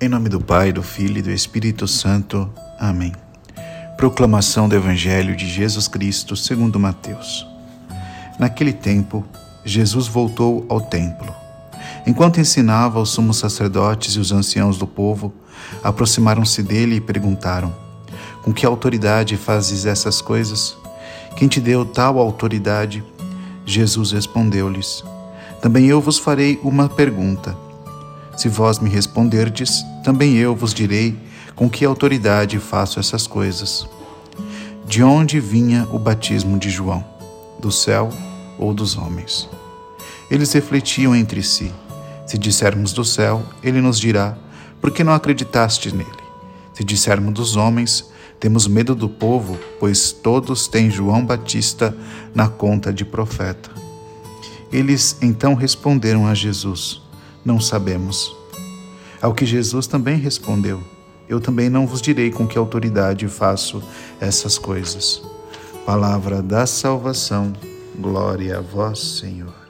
Em 0.00 0.08
nome 0.08 0.28
do 0.28 0.40
Pai, 0.40 0.70
do 0.70 0.80
Filho 0.80 1.18
e 1.18 1.22
do 1.22 1.30
Espírito 1.32 1.88
Santo. 1.88 2.48
Amém. 2.78 3.12
Proclamação 3.96 4.68
do 4.68 4.76
Evangelho 4.76 5.34
de 5.34 5.48
Jesus 5.48 5.88
Cristo 5.88 6.36
segundo 6.36 6.78
Mateus. 6.78 7.44
Naquele 8.38 8.72
tempo, 8.72 9.26
Jesus 9.64 10.06
voltou 10.06 10.64
ao 10.68 10.80
templo. 10.80 11.34
Enquanto 12.06 12.38
ensinava, 12.38 13.00
os 13.00 13.10
sumos 13.10 13.38
sacerdotes 13.38 14.14
e 14.14 14.20
os 14.20 14.30
anciãos 14.30 14.78
do 14.78 14.86
povo 14.86 15.34
aproximaram-se 15.82 16.62
dele 16.62 16.94
e 16.94 17.00
perguntaram: 17.00 17.74
Com 18.44 18.52
que 18.52 18.64
autoridade 18.64 19.36
fazes 19.36 19.84
essas 19.84 20.20
coisas? 20.20 20.76
Quem 21.34 21.48
te 21.48 21.60
deu 21.60 21.84
tal 21.84 22.20
autoridade? 22.20 23.02
Jesus 23.66 24.12
respondeu-lhes: 24.12 25.02
Também 25.60 25.86
eu 25.86 26.00
vos 26.00 26.18
farei 26.18 26.60
uma 26.62 26.88
pergunta. 26.88 27.66
Se 28.38 28.48
vós 28.48 28.78
me 28.78 28.88
responderdes, 28.88 29.84
também 30.04 30.36
eu 30.36 30.54
vos 30.54 30.72
direi 30.72 31.18
com 31.56 31.68
que 31.68 31.84
autoridade 31.84 32.56
faço 32.60 33.00
essas 33.00 33.26
coisas. 33.26 33.84
De 34.86 35.02
onde 35.02 35.40
vinha 35.40 35.88
o 35.90 35.98
batismo 35.98 36.56
de 36.56 36.70
João? 36.70 37.04
Do 37.58 37.72
céu 37.72 38.10
ou 38.56 38.72
dos 38.72 38.96
homens? 38.96 39.48
Eles 40.30 40.52
refletiam 40.52 41.16
entre 41.16 41.42
si. 41.42 41.72
Se 42.28 42.38
dissermos 42.38 42.92
do 42.92 43.04
céu, 43.04 43.42
ele 43.60 43.80
nos 43.80 43.98
dirá: 43.98 44.38
Por 44.80 44.92
que 44.92 45.02
não 45.02 45.14
acreditaste 45.14 45.92
nele? 45.92 46.08
Se 46.72 46.84
dissermos 46.84 47.34
dos 47.34 47.56
homens, 47.56 48.08
temos 48.38 48.68
medo 48.68 48.94
do 48.94 49.08
povo, 49.08 49.58
pois 49.80 50.12
todos 50.12 50.68
têm 50.68 50.88
João 50.88 51.26
Batista 51.26 51.92
na 52.32 52.46
conta 52.48 52.92
de 52.92 53.04
profeta. 53.04 53.68
Eles 54.70 55.18
então 55.20 55.54
responderam 55.54 56.24
a 56.24 56.34
Jesus: 56.36 57.07
Não 57.44 57.60
sabemos. 57.60 58.34
Ao 59.20 59.34
que 59.34 59.46
Jesus 59.46 59.86
também 59.86 60.16
respondeu: 60.16 60.82
Eu 61.28 61.40
também 61.40 61.68
não 61.68 61.86
vos 61.86 62.00
direi 62.00 62.30
com 62.30 62.46
que 62.46 62.58
autoridade 62.58 63.26
faço 63.28 63.82
essas 64.20 64.58
coisas. 64.58 65.22
Palavra 65.84 66.42
da 66.42 66.66
salvação, 66.66 67.52
glória 67.98 68.58
a 68.58 68.60
vós, 68.60 68.98
Senhor. 68.98 69.67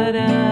Preparai, 0.00 0.12
preparai, 0.12 0.49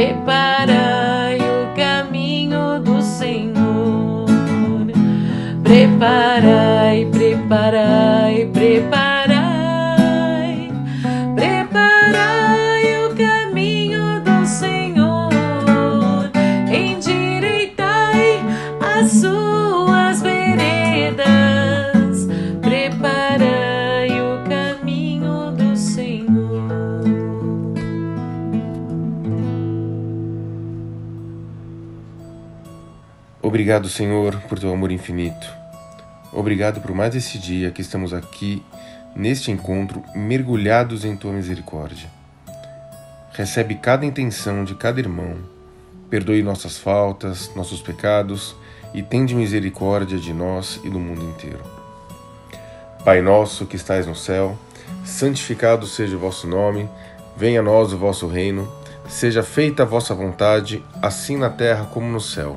Preparai 0.00 1.36
o 1.36 1.76
caminho 1.76 2.80
do 2.80 3.02
Senhor. 3.02 4.24
Preparai, 5.62 6.89
Obrigado, 33.70 33.88
Senhor, 33.88 34.36
por 34.48 34.58
teu 34.58 34.72
amor 34.72 34.90
infinito. 34.90 35.46
Obrigado 36.32 36.80
por 36.80 36.92
mais 36.92 37.14
esse 37.14 37.38
dia 37.38 37.70
que 37.70 37.80
estamos 37.80 38.12
aqui, 38.12 38.64
neste 39.14 39.52
encontro, 39.52 40.02
mergulhados 40.12 41.04
em 41.04 41.14
tua 41.14 41.32
misericórdia. 41.32 42.10
Recebe 43.30 43.76
cada 43.76 44.04
intenção 44.04 44.64
de 44.64 44.74
cada 44.74 44.98
irmão, 44.98 45.36
perdoe 46.10 46.42
nossas 46.42 46.78
faltas, 46.78 47.54
nossos 47.54 47.80
pecados 47.80 48.56
e 48.92 49.04
tende 49.04 49.36
misericórdia 49.36 50.18
de 50.18 50.32
nós 50.32 50.80
e 50.82 50.90
do 50.90 50.98
mundo 50.98 51.22
inteiro. 51.22 51.62
Pai 53.04 53.22
nosso 53.22 53.66
que 53.66 53.76
estais 53.76 54.04
no 54.04 54.16
céu, 54.16 54.58
santificado 55.04 55.86
seja 55.86 56.16
o 56.16 56.18
vosso 56.18 56.48
nome, 56.48 56.88
venha 57.36 57.60
a 57.60 57.62
nós 57.62 57.92
o 57.92 57.98
vosso 57.98 58.26
reino, 58.26 58.68
seja 59.08 59.44
feita 59.44 59.84
a 59.84 59.86
vossa 59.86 60.12
vontade, 60.12 60.82
assim 61.00 61.36
na 61.36 61.48
terra 61.48 61.84
como 61.84 62.10
no 62.10 62.20
céu. 62.20 62.56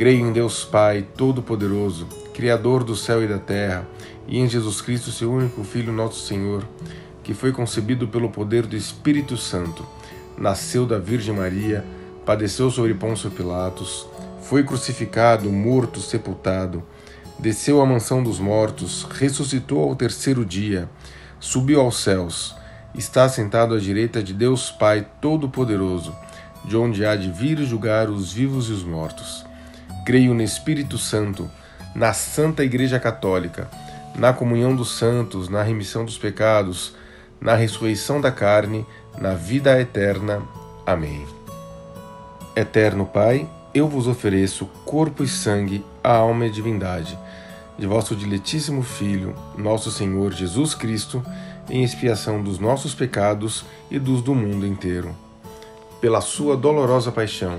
Creio 0.00 0.26
em 0.26 0.32
Deus 0.32 0.64
Pai 0.64 1.06
Todo-Poderoso, 1.14 2.06
Criador 2.32 2.82
do 2.82 2.96
céu 2.96 3.22
e 3.22 3.28
da 3.28 3.38
terra, 3.38 3.86
e 4.26 4.38
em 4.38 4.48
Jesus 4.48 4.80
Cristo, 4.80 5.10
seu 5.10 5.30
único 5.30 5.62
Filho, 5.62 5.92
nosso 5.92 6.26
Senhor, 6.26 6.66
que 7.22 7.34
foi 7.34 7.52
concebido 7.52 8.08
pelo 8.08 8.30
poder 8.30 8.64
do 8.64 8.74
Espírito 8.74 9.36
Santo, 9.36 9.86
nasceu 10.38 10.86
da 10.86 10.98
Virgem 10.98 11.34
Maria, 11.34 11.84
padeceu 12.24 12.70
sobre 12.70 12.94
Pôncio 12.94 13.30
Pilatos, 13.30 14.06
foi 14.40 14.64
crucificado, 14.64 15.52
morto, 15.52 16.00
sepultado, 16.00 16.82
desceu 17.38 17.78
à 17.82 17.84
mansão 17.84 18.22
dos 18.22 18.40
mortos, 18.40 19.02
ressuscitou 19.02 19.86
ao 19.86 19.94
terceiro 19.94 20.46
dia, 20.46 20.88
subiu 21.38 21.78
aos 21.78 22.02
céus, 22.02 22.56
está 22.94 23.28
sentado 23.28 23.74
à 23.74 23.78
direita 23.78 24.22
de 24.22 24.32
Deus 24.32 24.70
Pai 24.70 25.06
Todo-Poderoso, 25.20 26.16
de 26.64 26.74
onde 26.74 27.04
há 27.04 27.14
de 27.14 27.30
vir 27.30 27.58
julgar 27.58 28.08
os 28.08 28.32
vivos 28.32 28.70
e 28.70 28.72
os 28.72 28.82
mortos. 28.82 29.49
Creio 30.04 30.34
no 30.34 30.42
Espírito 30.42 30.98
Santo, 30.98 31.50
na 31.94 32.12
Santa 32.12 32.64
Igreja 32.64 32.98
Católica, 32.98 33.70
na 34.16 34.32
comunhão 34.32 34.74
dos 34.74 34.96
santos, 34.96 35.48
na 35.48 35.62
remissão 35.62 36.04
dos 36.04 36.18
pecados, 36.18 36.94
na 37.40 37.54
ressurreição 37.54 38.20
da 38.20 38.30
carne, 38.30 38.86
na 39.18 39.34
vida 39.34 39.80
eterna. 39.80 40.42
Amém. 40.86 41.26
Eterno 42.56 43.06
Pai, 43.06 43.48
eu 43.72 43.88
vos 43.88 44.06
ofereço 44.06 44.66
corpo 44.84 45.22
e 45.22 45.28
sangue, 45.28 45.84
a 46.02 46.12
alma 46.12 46.46
e 46.46 46.50
divindade 46.50 47.16
de 47.80 47.86
vosso 47.86 48.14
diletíssimo 48.14 48.82
Filho, 48.82 49.34
nosso 49.56 49.90
Senhor 49.90 50.34
Jesus 50.34 50.74
Cristo, 50.74 51.24
em 51.70 51.82
expiação 51.82 52.42
dos 52.42 52.58
nossos 52.58 52.94
pecados 52.94 53.64
e 53.90 53.98
dos 53.98 54.20
do 54.20 54.34
mundo 54.34 54.66
inteiro. 54.66 55.16
Pela 55.98 56.20
sua 56.20 56.58
dolorosa 56.58 57.10
paixão, 57.10 57.58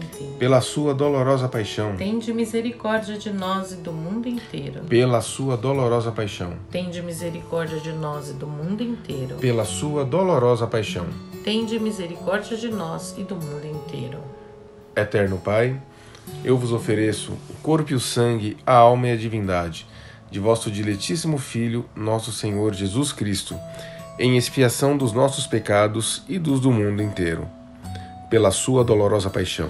Pela 0.39 0.61
sua 0.61 0.93
dolorosa 0.93 1.47
paixão, 1.47 1.95
Tende 1.95 2.33
misericórdia 2.33 3.17
de 3.17 3.31
nós 3.31 3.71
e 3.71 3.75
do 3.75 3.91
mundo 3.91 4.27
inteiro. 4.27 4.81
pela 4.89 5.21
sua 5.21 5.55
dolorosa 5.57 6.11
paixão, 6.11 6.53
Tende 6.69 7.01
misericórdia 7.01 7.79
de 7.79 7.91
nós 7.91 8.29
e 8.29 8.33
do 8.33 8.47
mundo 8.47 8.81
inteiro. 8.83 9.35
pela 9.35 9.65
sua 9.65 10.03
dolorosa 10.05 10.65
paixão. 10.67 11.05
Tende 11.43 11.79
misericórdia 11.79 12.55
de 12.57 12.69
nós 12.69 13.15
e 13.17 13.23
do 13.23 13.35
mundo 13.35 13.65
inteiro. 13.65 14.19
Eterno 14.95 15.37
Pai, 15.37 15.79
eu 16.43 16.57
vos 16.57 16.71
ofereço 16.71 17.31
o 17.49 17.53
corpo 17.63 17.91
e 17.91 17.95
o 17.95 17.99
sangue, 17.99 18.57
a 18.65 18.75
alma 18.75 19.07
e 19.07 19.11
a 19.11 19.15
divindade 19.17 19.87
de 20.29 20.39
vosso 20.39 20.71
diletíssimo 20.71 21.37
Filho, 21.37 21.85
nosso 21.93 22.31
Senhor 22.31 22.73
Jesus 22.73 23.11
Cristo, 23.11 23.53
em 24.17 24.37
expiação 24.37 24.95
dos 24.95 25.11
nossos 25.11 25.45
pecados 25.45 26.23
e 26.29 26.39
dos 26.39 26.61
do 26.61 26.71
mundo 26.71 27.01
inteiro, 27.03 27.49
pela 28.29 28.49
sua 28.49 28.81
dolorosa 28.81 29.29
paixão. 29.29 29.69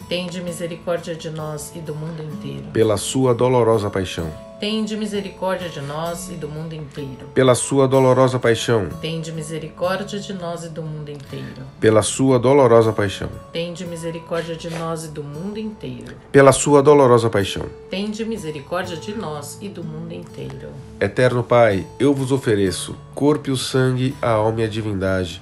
Tende 0.11 0.41
misericórdia 0.41 1.15
de 1.15 1.29
nós 1.29 1.71
e 1.73 1.79
do 1.79 1.95
mundo 1.95 2.21
inteiro. 2.21 2.65
pela 2.73 2.97
sua 2.97 3.33
dolorosa 3.33 3.89
paixão, 3.89 4.29
Tende 4.59 4.97
misericórdia 4.97 5.69
de 5.69 5.79
nós 5.79 6.29
e 6.29 6.33
do 6.33 6.49
mundo 6.49 6.75
inteiro. 6.75 7.29
pela 7.33 7.55
sua 7.55 7.87
dolorosa 7.87 8.37
paixão, 8.37 8.89
Tende 8.99 9.31
misericórdia 9.31 10.19
de 10.19 10.33
nós 10.33 10.65
e 10.65 10.67
do 10.67 10.83
mundo 10.83 11.09
inteiro. 11.09 11.63
pela 11.79 12.01
sua 12.01 12.37
dolorosa 12.37 12.91
paixão, 12.91 13.29
Tende 13.53 13.85
misericórdia 13.85 14.53
de 14.53 14.69
nós 14.69 15.05
e 15.05 15.07
do 15.07 15.23
mundo 15.23 15.57
inteiro. 15.57 16.13
pela 16.29 16.51
sua 16.51 16.83
dolorosa 16.83 17.29
paixão. 17.29 17.67
Tende 17.89 18.25
misericórdia 18.25 18.97
de 18.97 19.13
nós 19.13 19.57
e 19.61 19.69
do 19.69 19.81
mundo 19.81 20.13
inteiro. 20.13 20.71
Eterno 20.99 21.41
Pai, 21.41 21.87
eu 21.97 22.13
vos 22.13 22.33
ofereço 22.33 22.97
corpo 23.15 23.47
e 23.47 23.53
o 23.53 23.57
sangue, 23.57 24.13
a 24.21 24.31
alma 24.31 24.59
e 24.59 24.63
a 24.65 24.67
divindade 24.67 25.41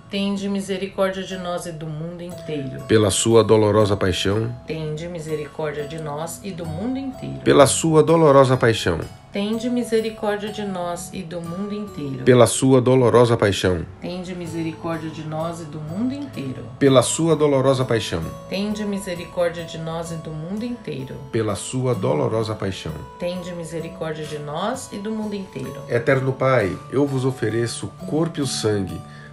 Tende 0.11 0.49
misericórdia 0.49 1.23
de 1.23 1.37
nós 1.37 1.65
e 1.67 1.71
do 1.71 1.87
mundo 1.87 2.21
inteiro. 2.21 2.81
pela 2.85 3.09
sua 3.09 3.41
dolorosa 3.45 3.95
paixão, 3.95 4.53
Tende 4.67 5.07
misericórdia 5.07 5.87
de 5.87 6.01
nós 6.01 6.41
e 6.43 6.51
do 6.51 6.65
mundo 6.65 6.99
inteiro. 6.99 7.39
pela 7.45 7.65
sua 7.65 8.03
dolorosa 8.03 8.57
paixão, 8.57 8.99
Tende 9.31 9.69
misericórdia 9.69 10.49
de 10.51 10.65
nós 10.65 11.09
e 11.13 11.21
do 11.23 11.39
mundo 11.39 11.73
inteiro. 11.73 12.25
pela 12.25 12.45
sua 12.45 12.81
dolorosa 12.81 13.37
paixão, 13.37 13.85
Tende 14.01 14.35
misericórdia 14.35 15.09
de 15.09 15.23
nós 15.25 15.61
e 15.61 15.63
do 15.63 15.79
mundo 15.79 16.13
inteiro. 16.13 16.65
pela 16.77 17.01
sua 17.01 17.33
dolorosa 17.33 17.85
paixão, 17.85 18.21
Tende 18.49 18.83
misericórdia 18.83 19.63
de 19.63 19.77
nós 19.77 20.11
e 20.11 20.15
do 20.15 20.29
mundo 20.31 20.65
inteiro. 20.65 21.15
pela 21.31 21.55
sua 21.55 21.95
dolorosa 21.95 22.53
paixão. 22.53 22.91
Tende 23.17 23.53
misericórdia 23.53 24.25
de 24.25 24.39
nós 24.39 24.89
e 24.91 24.97
do 24.97 25.09
mundo 25.09 25.35
inteiro. 25.35 25.81
Eterno 25.87 26.33
Pai, 26.33 26.77
eu 26.91 27.07
vos 27.07 27.23
ofereço 27.23 27.85
o 27.85 28.05
corpo 28.07 28.39
e 28.39 28.41
o 28.41 28.45
sangue, 28.47 28.99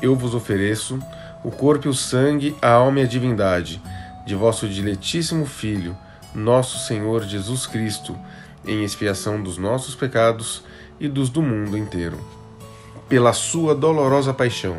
eu 0.00 0.14
vos 0.14 0.34
ofereço 0.34 0.98
o 1.44 1.50
corpo 1.50 1.86
e 1.86 1.90
o 1.90 1.94
sangue, 1.94 2.56
a 2.60 2.70
alma 2.70 3.00
e 3.00 3.02
a 3.02 3.06
divindade 3.06 3.80
de 4.26 4.34
vosso 4.34 4.68
diletíssimo 4.68 5.46
Filho, 5.46 5.96
nosso 6.34 6.78
Senhor 6.86 7.22
Jesus 7.22 7.66
Cristo, 7.66 8.14
em 8.66 8.84
expiação 8.84 9.42
dos 9.42 9.56
nossos 9.56 9.94
pecados 9.94 10.62
e 11.00 11.08
dos 11.08 11.30
do 11.30 11.40
mundo 11.40 11.78
inteiro. 11.78 12.18
Pela 13.08 13.32
sua 13.32 13.74
dolorosa 13.74 14.34
paixão, 14.34 14.78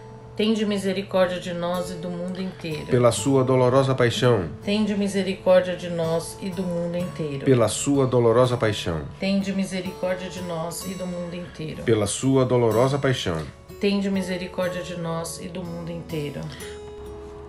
Tende 0.35 0.65
misericórdia 0.65 1.39
de 1.39 1.53
nós 1.53 1.91
e 1.91 1.95
do 1.95 2.09
mundo 2.09 2.41
inteiro. 2.41 2.85
pela 2.85 3.11
sua 3.11 3.43
dolorosa 3.43 3.93
paixão, 3.93 4.45
Tende 4.63 4.95
misericórdia 4.95 5.75
de 5.75 5.89
nós 5.89 6.37
e 6.41 6.49
do 6.49 6.63
mundo 6.63 6.97
inteiro. 6.97 7.45
pela 7.45 7.67
sua 7.67 8.07
dolorosa 8.07 8.55
paixão, 8.55 9.01
Tende 9.19 9.51
misericórdia 9.51 10.29
de 10.29 10.41
nós 10.43 10.85
e 10.85 10.93
do 10.93 11.05
mundo 11.05 11.35
inteiro. 11.35 11.83
pela 11.83 12.07
sua 12.07 12.45
dolorosa 12.45 12.97
paixão. 12.97 13.37
Tende 13.79 14.09
misericórdia 14.09 14.81
de 14.81 14.95
nós 14.97 15.39
e 15.41 15.49
do 15.49 15.63
mundo 15.63 15.91
inteiro. 15.91 16.39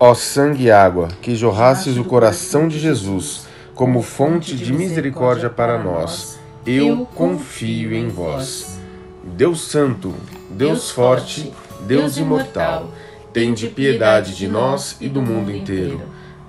Ó 0.00 0.12
sangue 0.14 0.64
e 0.64 0.70
água, 0.70 1.08
que 1.22 1.36
jorrastes 1.36 1.96
o 1.96 2.04
coração 2.04 2.66
de 2.66 2.78
Jesus 2.80 3.46
como 3.74 4.02
fonte 4.02 4.56
de 4.56 4.72
misericórdia 4.72 5.48
para 5.48 5.78
nós, 5.78 6.38
eu 6.66 7.06
confio 7.14 7.94
em 7.94 8.08
vós. 8.08 8.78
Deus 9.22 9.60
Santo, 9.60 10.12
Deus 10.50 10.90
forte, 10.90 11.52
Deus 11.86 12.16
imortal, 12.16 12.92
tende 13.32 13.68
piedade 13.68 14.34
de 14.36 14.46
nós 14.46 14.96
e 15.00 15.08
do 15.08 15.22
mundo 15.22 15.50
inteiro. 15.50 16.00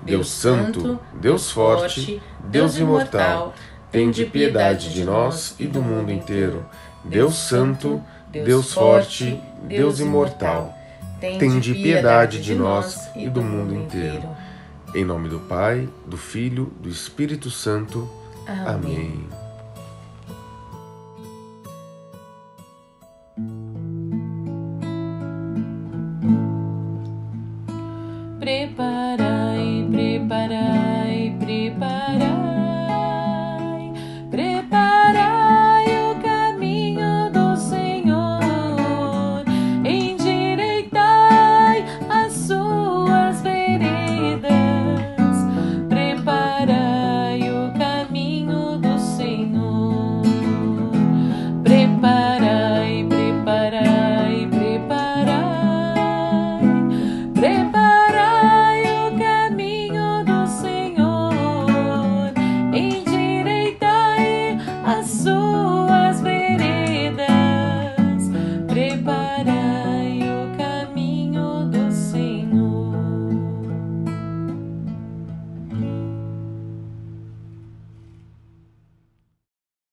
Deus 0.02 0.30
Santo, 0.30 0.98
Deus 1.14 1.50
forte, 1.50 2.20
Deus 2.44 2.78
imortal, 2.78 3.54
tende 3.90 4.24
piedade 4.26 4.92
de 4.92 5.04
nós 5.04 5.54
e 5.58 5.66
do 5.66 5.80
mundo 5.80 6.12
inteiro. 6.12 6.64
Deus 7.04 7.34
Santo, 7.34 8.02
Deus 8.30 8.72
forte, 8.72 9.40
Deus 9.62 10.00
imortal, 10.00 10.74
tende 11.20 11.72
piedade 11.72 12.40
de 12.40 12.54
nós 12.54 13.08
e 13.16 13.28
do 13.28 13.42
mundo 13.42 13.74
inteiro. 13.74 14.28
Em 14.94 15.04
nome 15.04 15.28
do 15.28 15.40
Pai, 15.40 15.88
do 16.06 16.16
Filho, 16.16 16.72
do 16.80 16.88
Espírito 16.88 17.50
Santo. 17.50 18.08
Amém. 18.46 19.26